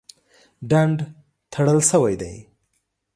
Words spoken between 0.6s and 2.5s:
ډنډ تړل شوی دی.